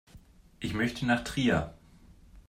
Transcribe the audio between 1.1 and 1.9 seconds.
Trier